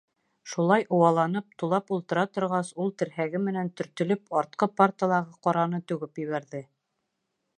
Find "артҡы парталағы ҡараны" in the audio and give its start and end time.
4.43-5.83